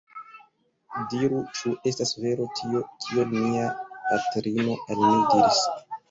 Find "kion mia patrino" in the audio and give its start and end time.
3.03-4.79